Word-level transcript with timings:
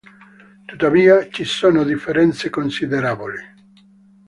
Tuttavia, 0.65 1.29
ci 1.29 1.43
sono 1.43 1.83
differenze 1.83 2.49
considerevoli. 2.49 3.37